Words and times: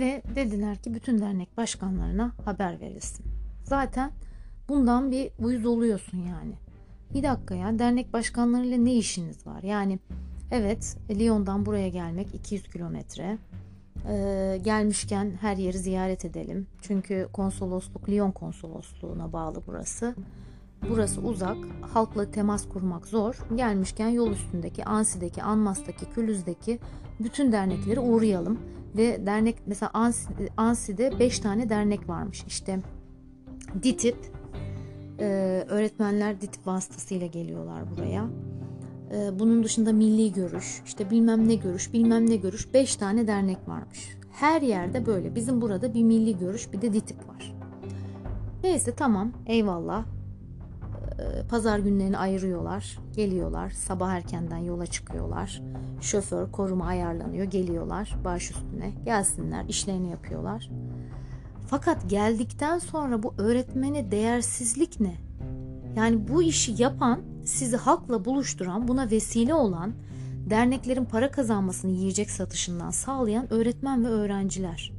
Ve 0.00 0.22
dediler 0.36 0.76
ki 0.76 0.94
bütün 0.94 1.18
dernek 1.18 1.56
başkanlarına 1.56 2.32
haber 2.44 2.80
verilsin. 2.80 3.26
Zaten 3.64 4.10
bundan 4.68 5.10
bir 5.10 5.30
uyuz 5.38 5.66
oluyorsun 5.66 6.18
yani. 6.18 6.52
Bir 7.14 7.22
dakika 7.22 7.54
ya 7.54 7.78
dernek 7.78 8.12
başkanlarıyla 8.12 8.76
ne 8.78 8.94
işiniz 8.94 9.46
var? 9.46 9.62
Yani 9.62 9.98
evet 10.50 10.96
Lyon'dan 11.10 11.66
buraya 11.66 11.88
gelmek 11.88 12.34
200 12.34 12.68
kilometre. 12.68 13.38
Ee, 14.08 14.58
gelmişken 14.62 15.32
her 15.40 15.56
yeri 15.56 15.78
ziyaret 15.78 16.24
edelim. 16.24 16.66
Çünkü 16.82 17.28
konsolosluk 17.32 18.08
Lyon 18.08 18.30
konsolosluğuna 18.32 19.32
bağlı 19.32 19.62
burası. 19.66 20.14
Burası 20.88 21.20
uzak, 21.20 21.56
halkla 21.94 22.30
temas 22.30 22.68
kurmak 22.68 23.06
zor. 23.06 23.38
Gelmişken 23.56 24.08
yol 24.08 24.30
üstündeki, 24.30 24.84
Ansi'deki, 24.84 25.42
Anmas'taki, 25.42 26.10
Külüz'deki 26.14 26.78
bütün 27.20 27.52
dernekleri 27.52 28.00
uğrayalım. 28.00 28.58
Ve 28.96 29.26
dernek 29.26 29.56
mesela 29.66 29.90
Ansi, 29.94 30.28
Ansi'de 30.56 31.18
5 31.18 31.38
tane 31.38 31.68
dernek 31.68 32.08
varmış. 32.08 32.44
İşte 32.46 32.78
DİTİP, 33.82 34.16
e, 35.18 35.24
öğretmenler 35.68 36.40
DİTİP 36.40 36.66
vasıtasıyla 36.66 37.26
geliyorlar 37.26 37.90
buraya. 37.90 38.26
E, 39.14 39.38
bunun 39.38 39.64
dışında 39.64 39.92
milli 39.92 40.32
görüş, 40.32 40.82
işte 40.86 41.10
bilmem 41.10 41.48
ne 41.48 41.54
görüş, 41.54 41.92
bilmem 41.92 42.30
ne 42.30 42.36
görüş 42.36 42.74
5 42.74 42.96
tane 42.96 43.26
dernek 43.26 43.68
varmış. 43.68 44.16
Her 44.32 44.62
yerde 44.62 45.06
böyle. 45.06 45.34
Bizim 45.34 45.60
burada 45.60 45.94
bir 45.94 46.02
milli 46.02 46.38
görüş 46.38 46.72
bir 46.72 46.82
de 46.82 46.92
DİTİP 46.92 47.28
var. 47.28 47.54
Neyse 48.62 48.94
tamam 48.94 49.32
eyvallah 49.46 50.04
pazar 51.50 51.78
günlerini 51.78 52.18
ayırıyorlar. 52.18 52.98
Geliyorlar. 53.16 53.70
Sabah 53.70 54.10
erkenden 54.10 54.58
yola 54.58 54.86
çıkıyorlar. 54.86 55.62
Şoför, 56.00 56.52
koruma 56.52 56.86
ayarlanıyor. 56.86 57.44
Geliyorlar 57.44 58.16
baş 58.24 58.50
üstüne. 58.50 58.92
Gelsinler. 59.04 59.64
işlerini 59.68 60.10
yapıyorlar. 60.10 60.70
Fakat 61.66 62.10
geldikten 62.10 62.78
sonra 62.78 63.22
bu 63.22 63.34
öğretmene 63.38 64.10
değersizlik 64.10 65.00
ne? 65.00 65.14
Yani 65.96 66.28
bu 66.28 66.42
işi 66.42 66.82
yapan, 66.82 67.20
sizi 67.44 67.76
halkla 67.76 68.24
buluşturan, 68.24 68.88
buna 68.88 69.10
vesile 69.10 69.54
olan, 69.54 69.92
derneklerin 70.50 71.04
para 71.04 71.30
kazanmasını 71.30 71.90
yiyecek 71.90 72.30
satışından 72.30 72.90
sağlayan 72.90 73.52
öğretmen 73.52 74.04
ve 74.04 74.08
öğrenciler. 74.08 74.92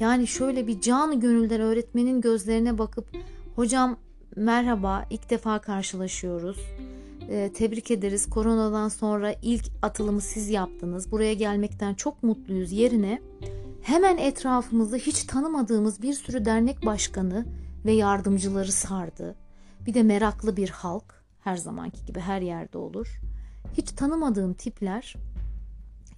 Yani 0.00 0.26
şöyle 0.26 0.66
bir 0.66 0.80
canı 0.80 1.20
gönülden 1.20 1.60
öğretmenin 1.60 2.20
gözlerine 2.20 2.78
bakıp 2.78 3.08
hocam 3.56 3.96
merhaba 4.36 5.04
ilk 5.10 5.30
defa 5.30 5.58
karşılaşıyoruz. 5.58 6.58
Ee, 7.28 7.52
tebrik 7.54 7.90
ederiz. 7.90 8.30
Koronadan 8.30 8.88
sonra 8.88 9.34
ilk 9.42 9.64
atılımı 9.82 10.20
siz 10.20 10.48
yaptınız. 10.48 11.12
Buraya 11.12 11.34
gelmekten 11.34 11.94
çok 11.94 12.22
mutluyuz 12.22 12.72
yerine 12.72 13.22
hemen 13.82 14.16
etrafımızda 14.16 14.96
hiç 14.96 15.24
tanımadığımız 15.24 16.02
bir 16.02 16.14
sürü 16.14 16.44
dernek 16.44 16.86
başkanı 16.86 17.46
ve 17.84 17.92
yardımcıları 17.92 18.72
sardı. 18.72 19.34
Bir 19.86 19.94
de 19.94 20.02
meraklı 20.02 20.56
bir 20.56 20.68
halk 20.68 21.24
her 21.40 21.56
zamanki 21.56 22.06
gibi 22.06 22.20
her 22.20 22.40
yerde 22.40 22.78
olur. 22.78 23.20
Hiç 23.76 23.90
tanımadığım 23.90 24.54
tipler 24.54 25.14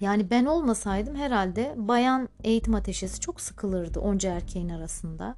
yani 0.01 0.31
ben 0.31 0.45
olmasaydım 0.45 1.17
herhalde 1.17 1.75
bayan 1.77 2.29
eğitim 2.45 2.75
ateşesi 2.75 3.21
çok 3.21 3.41
sıkılırdı 3.41 4.01
onca 4.01 4.31
erkeğin 4.31 4.69
arasında. 4.69 5.37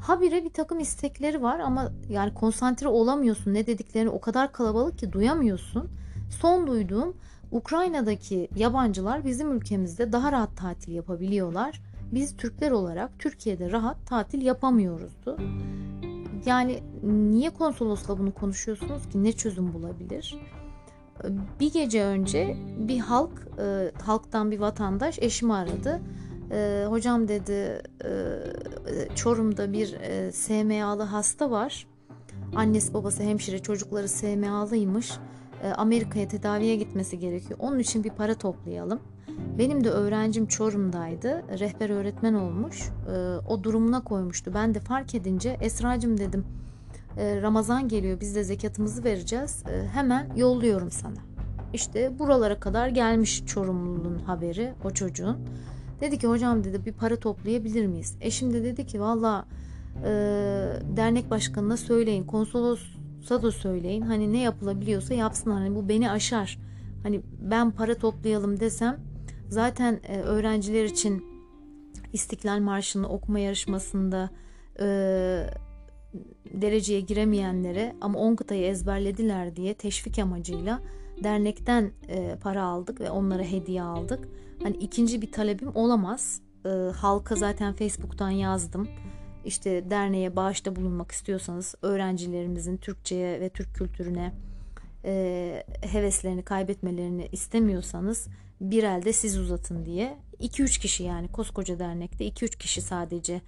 Habire 0.00 0.44
bir 0.44 0.50
takım 0.50 0.80
istekleri 0.80 1.42
var 1.42 1.58
ama 1.58 1.92
yani 2.08 2.34
konsantre 2.34 2.88
olamıyorsun. 2.88 3.54
Ne 3.54 3.66
dediklerini 3.66 4.10
o 4.10 4.20
kadar 4.20 4.52
kalabalık 4.52 4.98
ki 4.98 5.12
duyamıyorsun. 5.12 5.88
Son 6.30 6.66
duyduğum 6.66 7.16
Ukrayna'daki 7.50 8.48
yabancılar 8.56 9.24
bizim 9.24 9.52
ülkemizde 9.52 10.12
daha 10.12 10.32
rahat 10.32 10.56
tatil 10.56 10.92
yapabiliyorlar. 10.92 11.82
Biz 12.12 12.36
Türkler 12.36 12.70
olarak 12.70 13.10
Türkiye'de 13.18 13.72
rahat 13.72 14.06
tatil 14.06 14.42
yapamıyoruzdu. 14.42 15.36
Yani 16.46 16.82
niye 17.02 17.50
konsolosla 17.50 18.18
bunu 18.18 18.34
konuşuyorsunuz 18.34 19.08
ki? 19.08 19.24
Ne 19.24 19.32
çözüm 19.32 19.72
bulabilir? 19.72 20.38
Bir 21.60 21.72
gece 21.72 22.04
önce 22.04 22.56
bir 22.78 22.98
halk, 22.98 23.48
e, 23.58 23.92
halktan 24.02 24.50
bir 24.50 24.60
vatandaş 24.60 25.18
eşimi 25.18 25.54
aradı 25.54 26.00
e, 26.50 26.84
hocam 26.88 27.28
dedi 27.28 27.82
e, 28.04 28.10
Çorum'da 29.14 29.72
bir 29.72 29.92
e, 29.92 30.32
SMA'lı 30.32 31.02
hasta 31.02 31.50
var. 31.50 31.86
Annesi 32.54 32.94
babası 32.94 33.22
hemşire 33.22 33.58
çocukları 33.58 34.08
SMA'lıymış. 34.08 35.12
E, 35.62 35.68
Amerika'ya 35.68 36.28
tedaviye 36.28 36.76
gitmesi 36.76 37.18
gerekiyor. 37.18 37.58
Onun 37.62 37.78
için 37.78 38.04
bir 38.04 38.10
para 38.10 38.34
toplayalım. 38.34 39.00
Benim 39.58 39.84
de 39.84 39.90
öğrencim 39.90 40.46
Çorum'daydı. 40.46 41.42
Rehber 41.58 41.90
öğretmen 41.90 42.34
olmuş. 42.34 42.82
E, 42.82 43.36
o 43.48 43.64
durumuna 43.64 44.04
koymuştu. 44.04 44.54
Ben 44.54 44.74
de 44.74 44.80
fark 44.80 45.14
edince 45.14 45.56
Esra'cığım 45.60 46.18
dedim 46.18 46.44
e, 47.16 47.42
Ramazan 47.42 47.88
geliyor 47.88 48.20
biz 48.20 48.34
de 48.34 48.44
zekatımızı 48.44 49.04
vereceğiz. 49.04 49.62
E, 49.70 49.86
hemen 49.86 50.28
yolluyorum 50.36 50.90
sana. 50.90 51.18
İşte 51.72 52.18
buralara 52.18 52.60
kadar 52.60 52.88
gelmiş 52.88 53.46
Çorumlu'nun 53.46 54.18
haberi 54.18 54.72
o 54.84 54.90
çocuğun. 54.90 55.38
Dedi 56.00 56.18
ki 56.18 56.26
hocam 56.26 56.64
dedi 56.64 56.86
bir 56.86 56.92
para 56.92 57.16
toplayabilir 57.16 57.86
miyiz? 57.86 58.16
Eşim 58.20 58.52
de 58.52 58.64
dedi 58.64 58.86
ki 58.86 59.00
valla 59.00 59.46
e, 60.04 60.10
dernek 60.96 61.30
başkanına 61.30 61.76
söyleyin 61.76 62.24
konsolosa 62.24 63.42
da 63.42 63.50
söyleyin 63.50 64.02
hani 64.02 64.32
ne 64.32 64.40
yapılabiliyorsa 64.40 65.14
yapsınlar 65.14 65.58
hani 65.58 65.74
bu 65.74 65.88
beni 65.88 66.10
aşar. 66.10 66.58
Hani 67.02 67.20
ben 67.40 67.70
para 67.70 67.94
toplayalım 67.94 68.60
desem 68.60 69.00
zaten 69.48 70.00
e, 70.08 70.18
öğrenciler 70.18 70.84
için 70.84 71.24
İstiklal 72.12 72.58
Marşı'nı 72.58 73.08
okuma 73.08 73.38
yarışmasında 73.38 74.30
e, 74.80 74.86
dereceye 76.54 77.00
giremeyenlere 77.00 77.96
ama 78.00 78.18
10 78.18 78.36
kıtayı 78.36 78.66
ezberlediler 78.66 79.56
diye 79.56 79.74
teşvik 79.74 80.18
amacıyla 80.18 80.80
dernekten 81.24 81.90
e, 82.08 82.36
para 82.42 82.62
aldık 82.62 83.00
ve 83.00 83.10
onlara 83.10 83.42
hediye 83.42 83.82
aldık. 83.82 84.28
Hani 84.64 84.76
ikinci 84.76 85.22
bir 85.22 85.32
talebim 85.32 85.70
olamaz. 85.74 86.40
E, 86.66 86.68
halka 86.96 87.34
zaten 87.36 87.74
Facebook'tan 87.74 88.30
yazdım. 88.30 88.88
İşte 89.44 89.90
derneğe 89.90 90.36
bağışta 90.36 90.76
bulunmak 90.76 91.12
istiyorsanız 91.12 91.74
öğrencilerimizin 91.82 92.76
Türkçe'ye 92.76 93.40
ve 93.40 93.48
Türk 93.48 93.74
kültürüne 93.74 94.32
e, 95.04 95.64
heveslerini 95.80 96.42
kaybetmelerini 96.42 97.28
istemiyorsanız 97.32 98.28
bir 98.60 98.82
elde 98.82 99.12
siz 99.12 99.38
uzatın 99.38 99.84
diye. 99.84 100.18
2-3 100.40 100.80
kişi 100.80 101.02
yani 101.02 101.28
koskoca 101.28 101.78
dernekte 101.78 102.28
2-3 102.28 102.58
kişi 102.58 102.82
sadece 102.82 103.40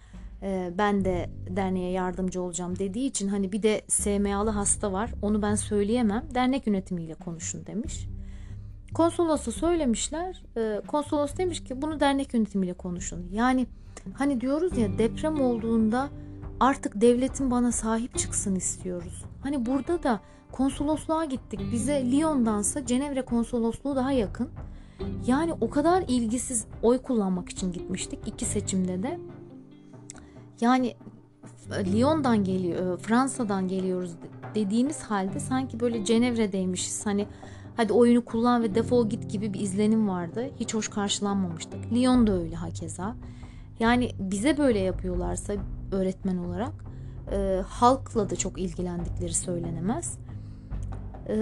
e, 0.43 0.73
ben 0.79 1.05
de 1.05 1.31
derneğe 1.51 1.91
yardımcı 1.91 2.43
olacağım 2.43 2.79
dediği 2.79 3.09
için 3.09 3.29
hani 3.29 3.53
bir 3.53 3.63
de 3.63 3.83
SMA'lı 3.89 4.51
hasta 4.51 4.93
var 4.93 5.13
onu 5.23 5.43
ben 5.43 5.55
söyleyemem 5.55 6.25
dernek 6.35 6.67
yönetimiyle 6.67 7.15
konuşun 7.15 7.67
demiş. 7.67 8.07
Konsolosa 8.97 9.53
söylemişler. 9.53 10.43
E, 10.57 10.81
konsolos 10.87 11.37
demiş 11.37 11.65
ki 11.65 11.83
bunu 11.83 12.01
dernek 12.01 12.35
yönetimiyle 12.35 12.73
konuşun. 12.73 13.29
Yani 13.33 13.67
hani 14.15 14.41
diyoruz 14.41 14.79
ya 14.79 14.99
deprem 14.99 15.41
olduğunda 15.41 16.09
artık 16.61 17.01
devletin 17.01 17.51
bana 17.51 17.73
sahip 17.73 18.19
çıksın 18.19 18.55
istiyoruz. 18.55 19.25
Hani 19.43 19.67
burada 19.67 20.03
da 20.03 20.21
konsolosluğa 20.53 21.25
gittik. 21.25 21.61
Bize 21.73 22.11
Lyon'dansa 22.13 22.87
Cenevre 22.87 23.23
konsolosluğu 23.23 23.97
daha 23.97 24.13
yakın. 24.13 24.49
Yani 25.27 25.53
o 25.61 25.71
kadar 25.71 26.05
ilgisiz 26.09 26.67
oy 26.83 26.99
kullanmak 26.99 27.49
için 27.49 27.73
gitmiştik 27.73 28.19
iki 28.27 28.45
seçimde 28.45 29.03
de. 29.03 29.19
Yani 30.61 30.97
Lyon'dan 31.71 32.45
geliyor, 32.45 32.99
Fransa'dan 32.99 33.69
geliyoruz 33.69 34.11
dediğimiz 34.57 35.03
halde 35.03 35.41
sanki 35.41 35.81
böyle 35.81 36.05
Cenevre'deymişiz. 36.05 37.07
Hani 37.07 37.27
hadi 37.77 37.93
oyunu 37.93 38.25
kullan 38.25 38.63
ve 38.63 38.75
defol 38.75 39.09
git 39.09 39.31
gibi 39.31 39.53
bir 39.53 39.61
izlenim 39.61 40.09
vardı. 40.09 40.51
Hiç 40.61 40.75
hoş 40.75 40.89
karşılanmamıştık. 40.89 41.93
Lyon 41.93 42.27
da 42.27 42.33
öyle 42.33 42.55
hakeza. 42.55 43.17
Yani 43.81 44.11
bize 44.19 44.59
böyle 44.59 44.79
yapıyorlarsa 44.79 45.55
öğretmen 45.93 46.37
olarak 46.37 46.73
e, 47.33 47.63
halkla 47.69 48.31
da 48.31 48.37
çok 48.37 48.59
ilgilendikleri 48.59 49.35
söylenemez. 49.35 50.19
E, 51.29 51.37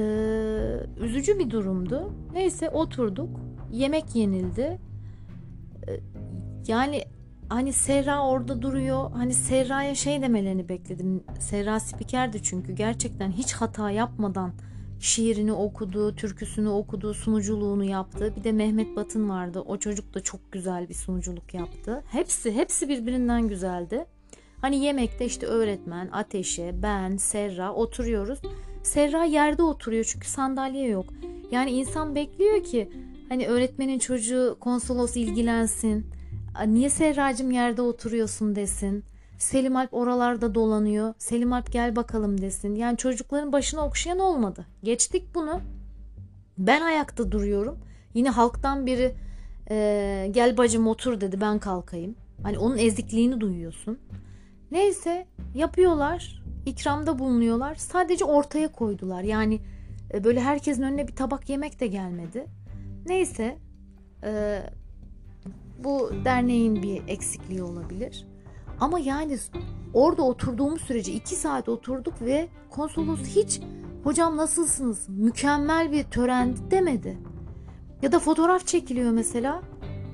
üzücü 1.00 1.38
bir 1.38 1.50
durumdu. 1.50 2.12
Neyse 2.32 2.70
oturduk. 2.70 3.28
Yemek 3.72 4.16
yenildi. 4.16 4.78
E, 5.88 6.00
yani 6.68 7.04
hani 7.48 7.72
Serra 7.72 8.26
orada 8.28 8.62
duruyor. 8.62 9.10
Hani 9.10 9.34
Serra'ya 9.34 9.94
şey 9.94 10.22
demelerini 10.22 10.68
bekledim. 10.68 11.24
Serra 11.38 11.80
spikerdi 11.80 12.42
çünkü 12.42 12.72
gerçekten 12.72 13.30
hiç 13.32 13.52
hata 13.52 13.90
yapmadan 13.90 14.52
şiirini 15.00 15.52
okudu, 15.52 16.16
türküsünü 16.16 16.68
okudu, 16.68 17.14
sunuculuğunu 17.14 17.84
yaptı. 17.84 18.32
Bir 18.36 18.44
de 18.44 18.52
Mehmet 18.52 18.96
Batın 18.96 19.28
vardı. 19.28 19.60
O 19.60 19.76
çocuk 19.76 20.14
da 20.14 20.20
çok 20.20 20.52
güzel 20.52 20.88
bir 20.88 20.94
sunuculuk 20.94 21.54
yaptı. 21.54 22.02
Hepsi 22.10 22.52
hepsi 22.52 22.88
birbirinden 22.88 23.48
güzeldi. 23.48 24.06
Hani 24.60 24.84
yemekte 24.84 25.24
işte 25.24 25.46
öğretmen, 25.46 26.08
Ateşe, 26.12 26.82
ben, 26.82 27.16
Serra 27.16 27.72
oturuyoruz. 27.72 28.38
Serra 28.82 29.24
yerde 29.24 29.62
oturuyor 29.62 30.04
çünkü 30.04 30.28
sandalye 30.28 30.88
yok. 30.88 31.06
Yani 31.50 31.70
insan 31.70 32.14
bekliyor 32.14 32.64
ki 32.64 32.90
hani 33.28 33.46
öğretmenin 33.46 33.98
çocuğu 33.98 34.56
konsolos 34.60 35.16
ilgilensin. 35.16 36.13
Niye 36.66 36.90
Serracım 36.90 37.50
yerde 37.50 37.82
oturuyorsun 37.82 38.56
desin. 38.56 39.04
Selim 39.38 39.76
Alp 39.76 39.94
oralarda 39.94 40.54
dolanıyor. 40.54 41.14
Selim 41.18 41.52
Alp 41.52 41.72
gel 41.72 41.96
bakalım 41.96 42.40
desin. 42.40 42.74
Yani 42.74 42.96
çocukların 42.96 43.52
başına 43.52 43.86
okşayan 43.86 44.18
olmadı. 44.18 44.66
Geçtik 44.82 45.34
bunu. 45.34 45.60
Ben 46.58 46.80
ayakta 46.82 47.32
duruyorum. 47.32 47.78
Yine 48.14 48.30
halktan 48.30 48.86
biri 48.86 49.14
e, 49.70 50.28
gel 50.30 50.56
bacım 50.56 50.86
otur 50.86 51.20
dedi 51.20 51.40
ben 51.40 51.58
kalkayım. 51.58 52.14
Hani 52.42 52.58
onun 52.58 52.78
ezikliğini 52.78 53.40
duyuyorsun. 53.40 53.98
Neyse 54.70 55.26
yapıyorlar. 55.54 56.42
ikramda 56.66 57.18
bulunuyorlar. 57.18 57.74
Sadece 57.74 58.24
ortaya 58.24 58.72
koydular. 58.72 59.22
Yani 59.22 59.60
e, 60.14 60.24
böyle 60.24 60.40
herkesin 60.40 60.82
önüne 60.82 61.08
bir 61.08 61.16
tabak 61.16 61.48
yemek 61.48 61.80
de 61.80 61.86
gelmedi. 61.86 62.46
Neyse 63.06 63.58
e, 64.24 64.62
bu 65.84 66.10
derneğin 66.24 66.82
bir 66.82 67.02
eksikliği 67.08 67.62
olabilir. 67.62 68.26
Ama 68.80 68.98
yani 68.98 69.38
orada 69.94 70.22
oturduğumuz 70.22 70.80
sürece 70.80 71.12
iki 71.12 71.34
saat 71.34 71.68
oturduk 71.68 72.22
ve 72.22 72.48
konsolos 72.70 73.20
hiç 73.20 73.60
hocam 74.04 74.36
nasılsınız 74.36 75.08
mükemmel 75.08 75.92
bir 75.92 76.04
tören 76.04 76.54
demedi. 76.70 77.18
Ya 78.02 78.12
da 78.12 78.18
fotoğraf 78.18 78.66
çekiliyor 78.66 79.10
mesela 79.10 79.62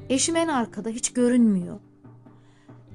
eşim 0.08 0.36
en 0.36 0.48
arkada 0.48 0.88
hiç 0.88 1.12
görünmüyor. 1.12 1.80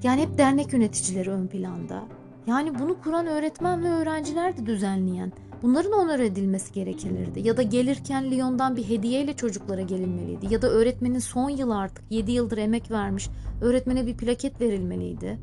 Yani 0.02 0.22
hep 0.22 0.38
dernek 0.38 0.72
yöneticileri 0.72 1.30
ön 1.30 1.46
planda. 1.46 2.04
Yani 2.46 2.78
bunu 2.78 3.00
kuran 3.00 3.26
öğretmen 3.26 3.84
ve 3.84 3.88
öğrenciler 3.88 4.56
de 4.56 4.66
düzenleyen. 4.66 5.32
Bunların 5.62 5.92
onur 5.92 6.18
edilmesi 6.18 6.72
gerekirdi. 6.72 7.40
Ya 7.48 7.56
da 7.56 7.62
gelirken 7.62 8.30
Lyon'dan 8.30 8.76
bir 8.76 8.88
hediyeyle 8.88 9.32
çocuklara 9.32 9.80
gelinmeliydi. 9.80 10.54
Ya 10.54 10.62
da 10.62 10.70
öğretmenin 10.70 11.18
son 11.18 11.50
yıl 11.50 11.70
artık 11.70 12.04
7 12.10 12.32
yıldır 12.32 12.58
emek 12.58 12.90
vermiş 12.90 13.28
öğretmene 13.60 14.06
bir 14.06 14.16
plaket 14.16 14.60
verilmeliydi. 14.60 15.38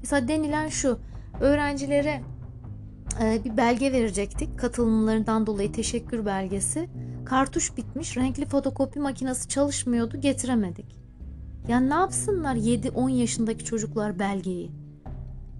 Mesela 0.00 0.28
denilen 0.28 0.68
şu 0.68 0.98
öğrencilere 1.40 2.20
e, 3.22 3.44
bir 3.44 3.56
belge 3.56 3.92
verecektik 3.92 4.58
katılımlarından 4.58 5.46
dolayı 5.46 5.72
teşekkür 5.72 6.26
belgesi. 6.26 6.88
Kartuş 7.24 7.76
bitmiş 7.76 8.16
renkli 8.16 8.46
fotokopi 8.46 9.00
makinesi 9.00 9.48
çalışmıyordu 9.48 10.20
getiremedik. 10.20 10.96
Yani 11.68 11.90
ne 11.90 11.94
yapsınlar 11.94 12.56
7-10 12.56 13.10
yaşındaki 13.10 13.64
çocuklar 13.64 14.18
belgeyi? 14.18 14.70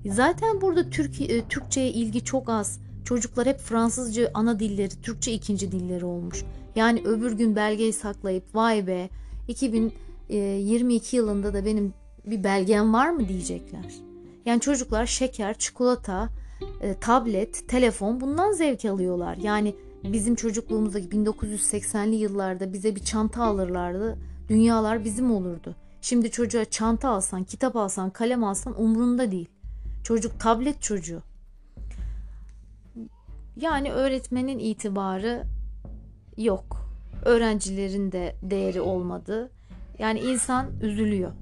Zaten 0.06 0.60
burada 0.60 0.90
Türk, 0.90 1.20
e, 1.20 1.48
Türkçe'ye 1.48 1.90
ilgi 1.90 2.24
çok 2.24 2.48
az. 2.48 2.80
Çocuklar 3.10 3.46
hep 3.46 3.60
Fransızca 3.60 4.30
ana 4.34 4.60
dilleri, 4.60 5.02
Türkçe 5.02 5.32
ikinci 5.32 5.72
dilleri 5.72 6.04
olmuş. 6.04 6.44
Yani 6.76 7.02
öbür 7.04 7.32
gün 7.32 7.56
belgeyi 7.56 7.92
saklayıp 7.92 8.54
vay 8.54 8.86
be 8.86 9.08
2022 9.48 11.16
yılında 11.16 11.54
da 11.54 11.64
benim 11.64 11.94
bir 12.26 12.44
belgem 12.44 12.94
var 12.94 13.10
mı 13.10 13.28
diyecekler. 13.28 13.94
Yani 14.46 14.60
çocuklar 14.60 15.06
şeker, 15.06 15.58
çikolata, 15.58 16.28
e, 16.80 16.94
tablet, 16.94 17.68
telefon 17.68 18.20
bundan 18.20 18.52
zevk 18.52 18.84
alıyorlar. 18.84 19.36
Yani 19.36 19.74
bizim 20.04 20.34
çocukluğumuzdaki 20.34 21.08
1980'li 21.08 22.16
yıllarda 22.16 22.72
bize 22.72 22.96
bir 22.96 23.04
çanta 23.04 23.44
alırlardı. 23.44 24.18
Dünyalar 24.48 25.04
bizim 25.04 25.32
olurdu. 25.32 25.76
Şimdi 26.00 26.30
çocuğa 26.30 26.64
çanta 26.64 27.08
alsan, 27.08 27.44
kitap 27.44 27.76
alsan, 27.76 28.10
kalem 28.10 28.44
alsan 28.44 28.82
umrunda 28.82 29.30
değil. 29.30 29.48
Çocuk 30.04 30.40
tablet 30.40 30.82
çocuğu. 30.82 31.22
Yani 33.60 33.92
öğretmenin 33.92 34.58
itibarı 34.58 35.44
yok. 36.36 36.90
Öğrencilerin 37.24 38.12
de 38.12 38.36
değeri 38.42 38.80
olmadı. 38.80 39.50
Yani 39.98 40.20
insan 40.20 40.66
üzülüyor. 40.82 41.32